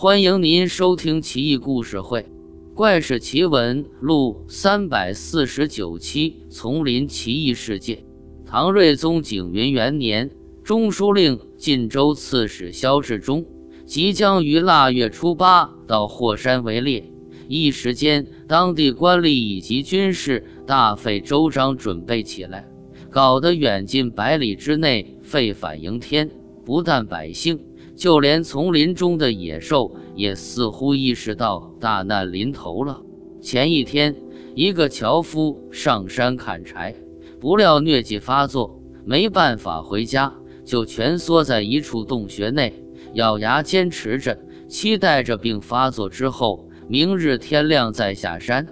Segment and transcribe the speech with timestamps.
[0.00, 2.20] 欢迎您收听《奇异故事会·
[2.72, 7.96] 怪事奇闻录》三百四十九期《丛林奇异事件》。
[8.46, 10.30] 唐睿宗景云元年，
[10.62, 13.44] 中书令、晋州刺史萧志忠
[13.86, 17.02] 即将于腊月初八到霍山围猎，
[17.48, 22.68] 一时间，当地官吏以及军士大费周章准备起来，
[23.10, 26.30] 搞得远近百里之内沸反盈天。
[26.64, 27.58] 不但百姓。
[27.98, 33.02] 就连丛林中的野兽也似乎意识到大难临头了。
[33.40, 34.14] 前一天，
[34.54, 36.94] 一个樵夫上山砍柴，
[37.40, 40.32] 不料疟疾发作，没办法回家，
[40.64, 42.72] 就蜷缩在一处洞穴内，
[43.14, 44.38] 咬牙坚持着，
[44.68, 48.64] 期待着病发作之后，明日天亮再下山。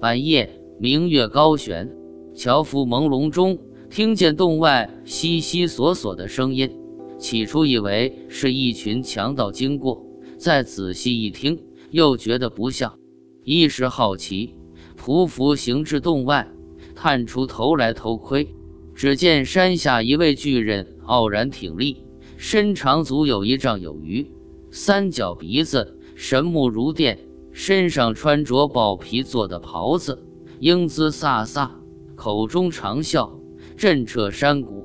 [0.00, 1.90] 半夜，明月高悬，
[2.32, 3.58] 樵夫朦胧中
[3.90, 6.70] 听见洞外悉悉索索的声音。
[7.18, 11.60] 起初以为是一群强盗经过，再仔细一听，
[11.90, 12.96] 又觉得不像。
[13.42, 14.54] 一时好奇，
[14.96, 16.48] 匍匐行至洞外，
[16.94, 18.54] 探出头来偷窥。
[18.94, 22.04] 只见山下一位巨人傲然挺立，
[22.36, 24.30] 身长足有一丈有余，
[24.70, 27.18] 三角鼻子，神目如电，
[27.52, 30.24] 身上穿着豹皮做的袍子，
[30.60, 31.70] 英姿飒飒，
[32.16, 33.30] 口中长啸，
[33.76, 34.84] 震彻山谷。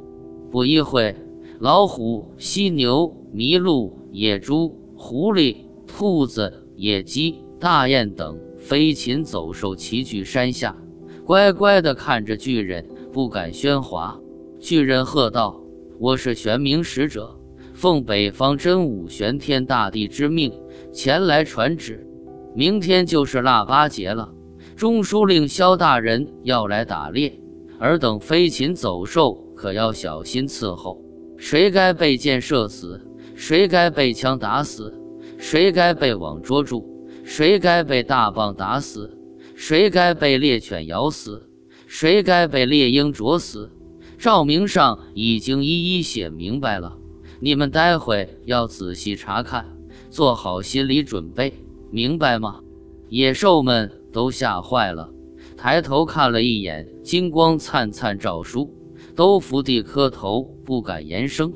[0.52, 1.16] 不一会。
[1.64, 5.56] 老虎、犀牛、麋鹿、野猪、狐狸、
[5.88, 10.75] 兔子、野鸡、大雁等飞禽走兽齐聚山下，
[11.23, 14.19] 乖乖地看着巨人，不敢喧哗。
[14.59, 15.64] 巨人喝道
[16.00, 17.39] ：“我是玄冥使者，
[17.73, 20.52] 奉北方真武玄天大帝之命
[20.91, 22.06] 前来传旨。
[22.53, 24.34] 明天就是腊八节了，
[24.75, 27.39] 中书令萧大人要来打猎，
[27.80, 31.02] 尔等飞禽走兽可要小心伺候。”
[31.38, 33.02] 谁该被箭射死？
[33.36, 34.94] 谁该被枪打死？
[35.38, 36.86] 谁该被网捉住？
[37.23, 39.17] 谁该被大棒打死？
[39.56, 41.50] 谁该被猎犬咬死？
[41.88, 43.69] 谁该被猎鹰啄死？
[44.18, 46.97] 照明上已经一一写明白了，
[47.40, 49.66] 你们待会要仔细查看，
[50.09, 51.53] 做好心理准备，
[51.91, 52.62] 明白吗？
[53.09, 55.09] 野兽们都吓坏了，
[55.57, 58.74] 抬头看了一眼金光灿灿诏书。
[59.16, 61.53] 都伏地磕头，不敢言声。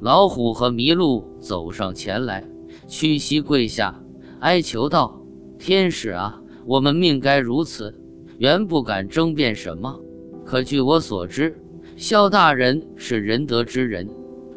[0.00, 2.44] 老虎和麋鹿走上前来，
[2.88, 4.02] 屈膝跪下，
[4.40, 5.22] 哀求道
[5.58, 7.94] ：“天使啊，我们命该如此，
[8.38, 10.00] 原不敢争辩什么。
[10.44, 11.56] 可据我所知，
[11.96, 14.08] 萧大人是仁德之人，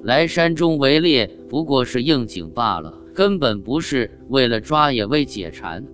[0.03, 5.85] 来山中围猎不过是应景罢了，根本不是为了抓野味解馋。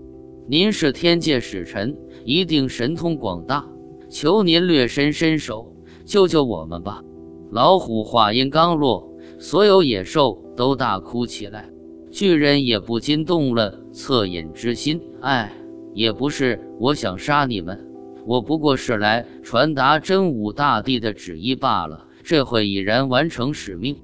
[0.47, 3.67] 您是天界使臣，一定神通广大，
[4.09, 5.73] 求您略伸伸手。”
[6.05, 7.03] 救救我们吧！
[7.51, 11.69] 老虎话音刚落，所有野兽都大哭起来，
[12.11, 15.01] 巨人也不禁动了恻隐之心。
[15.21, 15.51] 哎，
[15.93, 17.88] 也不是我想杀你们，
[18.25, 22.05] 我不过是来传达真武大帝的旨意罢了。
[22.23, 23.97] 这会已然完成使命，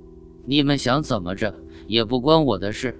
[0.45, 1.53] 你们想怎么着
[1.87, 2.99] 也不关我的事。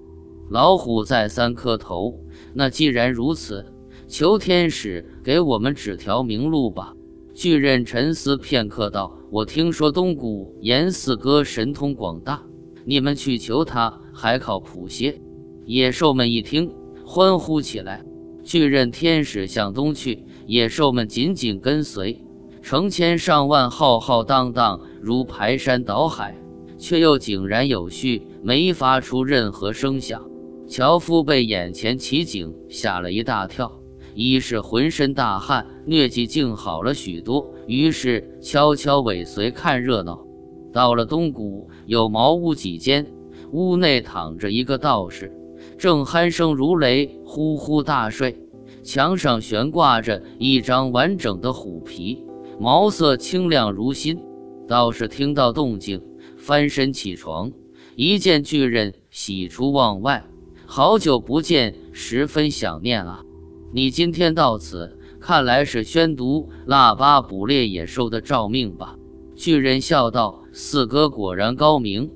[0.50, 2.20] 老虎再三磕头，
[2.54, 3.66] 那既然如此，
[4.08, 6.94] 求天使给我们指条明路吧。
[7.34, 12.44] 巨人沉思片刻，道：“我听说东谷严四哥神通广大，
[12.84, 15.22] 你们去求他还靠谱些。”
[15.66, 16.74] 野兽们一听，
[17.06, 18.04] 欢呼起来。
[18.44, 22.22] 巨人天使向东去，野兽们紧紧跟随，
[22.62, 26.36] 成千上万，浩浩荡荡，如排山倒海，
[26.78, 30.28] 却又井然有序，没发出任何声响。
[30.68, 33.81] 樵夫被眼前奇景吓了一大跳。
[34.14, 40.26] 一是浑身大汗，疟疾竟好了许多，于是悄悄尾随看热闹。
[40.74, 43.06] 到了东谷，有茅屋几间，
[43.52, 45.32] 屋内躺着一个道士，
[45.78, 48.38] 正鼾声如雷，呼呼大睡。
[48.84, 52.24] 墙上悬挂着一张完整的虎皮，
[52.60, 54.20] 毛色清亮如新。
[54.68, 56.02] 道士听到动静，
[56.38, 57.52] 翻身起床，
[57.96, 60.24] 一见巨人，喜出望外，
[60.66, 63.24] 好久不见，十分想念啊。
[63.74, 68.98] 你今天到此，看来是宣读腊八捕猎野兽的诏命吧？
[69.34, 72.12] 巨人笑道：“四哥果然高明。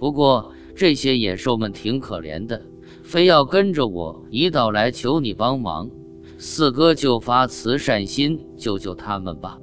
[0.00, 2.60] 不过这些野兽们挺可怜的，
[3.04, 5.88] 非要跟着我一道来求你帮忙。
[6.38, 9.60] 四哥就发慈善心，救救他们吧。”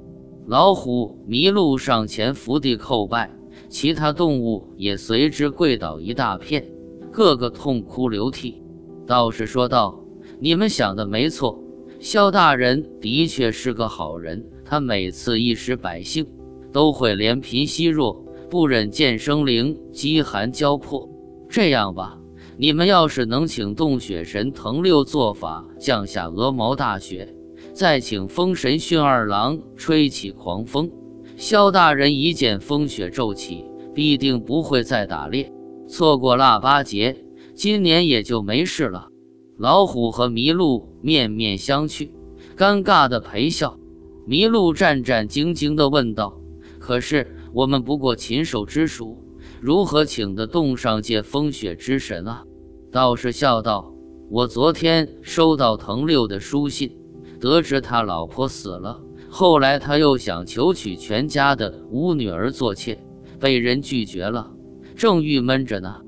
[0.48, 3.30] 老虎、麋鹿上前伏地叩拜，
[3.68, 6.66] 其他动物也随之跪倒一大片，
[7.12, 8.62] 个个痛哭流涕。
[9.06, 10.00] 道士说道。
[10.44, 11.58] 你们想的没错，
[12.00, 14.44] 萧大人的确是个好人。
[14.62, 16.26] 他每次一时百姓，
[16.70, 21.08] 都会怜贫惜弱，不忍见生灵饥寒交迫。
[21.48, 22.18] 这样吧，
[22.58, 27.34] 你们要是能请洞雪神腾六做法降下鹅毛大雪，
[27.72, 30.90] 再请风神驯二郎吹起狂风，
[31.38, 33.64] 萧大人一见风雪骤起，
[33.94, 35.50] 必定不会再打猎。
[35.88, 37.16] 错过腊八节，
[37.54, 39.08] 今年也就没事了。
[39.56, 42.10] 老虎和麋鹿面面相觑，
[42.56, 43.78] 尴尬的陪笑。
[44.26, 46.40] 麋鹿战战兢兢地问道
[46.80, 49.22] ：“可是我们不过禽兽之属，
[49.60, 52.42] 如何请得动上界风雪之神啊？”
[52.90, 53.94] 道士笑道
[54.28, 56.98] ：“我昨天收到藤六的书信，
[57.38, 59.00] 得知他老婆死了。
[59.28, 62.98] 后来他又想求娶全家的五女儿做妾，
[63.38, 64.52] 被人拒绝了，
[64.96, 66.03] 正郁闷着呢。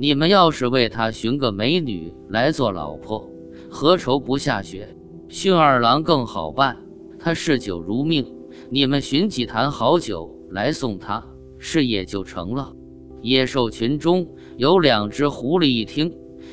[0.00, 3.28] 你们要是为他寻个美女来做老婆，
[3.68, 4.96] 何愁不下雪？
[5.28, 6.78] 驯二郎更好办。”
[7.20, 8.24] 他嗜酒如命，
[8.70, 11.22] 你们寻几坛好酒来送他，
[11.58, 12.72] 事业就成了。
[13.20, 14.26] 野兽群中
[14.56, 16.10] 有两只狐狸，一听，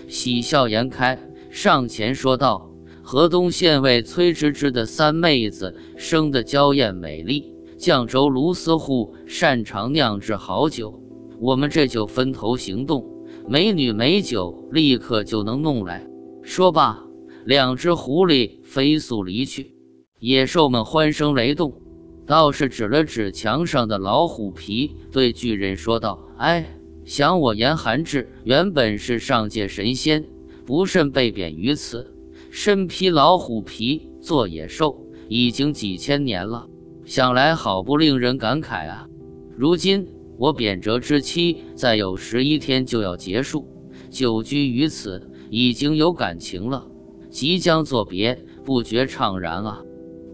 [0.09, 1.17] 喜笑颜开，
[1.49, 2.69] 上前说道
[3.01, 11.01] ：“河东县尉崔芝芝的三妹子生得娇艳美丽，绛州卢思户擅长酿制好酒，
[11.39, 13.09] 我们这就分头行动，
[13.47, 16.05] 美女美酒立刻就能弄来。”
[16.43, 17.03] 说罢，
[17.45, 19.75] 两只狐狸飞速离去。
[20.19, 21.81] 野兽们欢声雷动，
[22.25, 26.65] 道士指了指墙上的老虎皮，对巨人说道：“哎，
[27.05, 30.25] 想我严寒志原本是上界神仙，
[30.65, 32.13] 不慎被贬于此，
[32.49, 36.67] 身披老虎皮做野兽，已经几千年了。
[37.05, 39.07] 想来好不令人感慨啊！
[39.55, 43.67] 如今我贬谪之期再有十一天就要结束，
[44.09, 46.87] 久居于此已经有感情了，
[47.29, 49.81] 即将作别，不觉怅然啊。”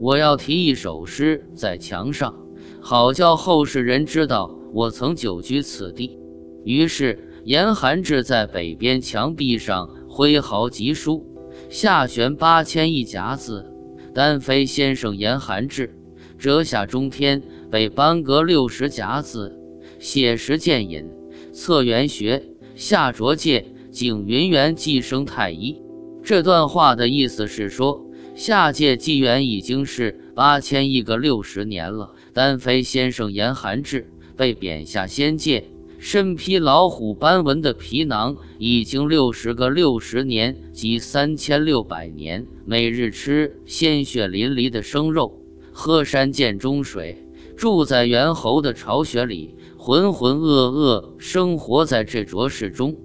[0.02, 2.36] 我要题一首诗在墙上，
[2.82, 6.20] 好叫后世人知道我曾久居此地。
[6.66, 11.26] 于是严寒志在北边墙壁上挥毫疾书，
[11.70, 13.72] 下悬八千一甲子，
[14.14, 15.96] 单飞先生严寒志，
[16.38, 17.42] 折下中天
[17.72, 19.58] 北班阁六十甲子，
[20.04, 21.10] 写实剑引
[21.54, 22.44] 策元学，
[22.76, 25.82] 下浊界景云元寄生太医。
[26.22, 28.06] 这段话的意思是说。
[28.36, 32.16] 下界纪元已经是八千亿个六十年了。
[32.34, 35.66] 丹飞先生严寒志被贬下仙界，
[36.00, 42.46] 身披老虎斑纹的皮囊，已经六十个六十年，即三千六百年。
[42.66, 45.40] 每日吃鲜血淋漓的生肉，
[45.72, 47.24] 喝山涧中水，
[47.56, 52.96] 住在猿猴的巢穴里，浑浑噩噩生活在这浊世中。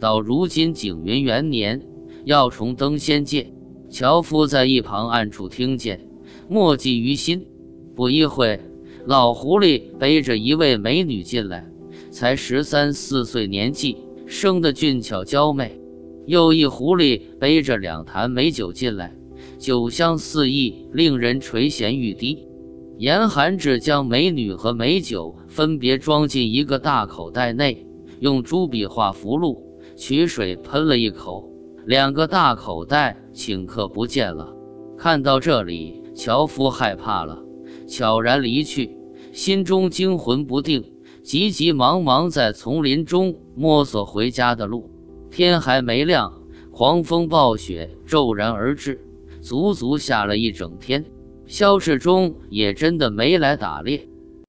[0.00, 1.82] 到如今景云元年，
[2.24, 3.52] 要重登仙界。
[3.90, 6.08] 樵夫在一旁暗处听见，
[6.48, 7.46] 默记于心。
[7.94, 8.60] 不一会，
[9.06, 11.70] 老狐狸背着一位美女进来，
[12.10, 13.96] 才十三四岁年纪，
[14.26, 15.80] 生得俊俏娇媚。
[16.26, 19.16] 又一狐狸背着两坛美酒进来，
[19.58, 22.47] 酒香四溢，令人垂涎欲滴。
[22.98, 27.86] 严寒只将美女和美酒分别装进一个大口袋内，
[28.18, 29.56] 用朱笔画符箓，
[29.96, 31.48] 取水喷了一口。
[31.86, 34.52] 两个大口袋顷刻不见了。
[34.96, 37.40] 看到这里，樵夫害怕了，
[37.86, 38.98] 悄然离去，
[39.32, 40.82] 心中惊魂不定，
[41.22, 44.90] 急急忙忙在丛林中摸索回家的路。
[45.30, 46.32] 天还没亮，
[46.72, 49.00] 狂风暴雪骤然而至，
[49.40, 51.04] 足足下了一整天。
[51.48, 54.07] 萧志忠也真的没来打猎，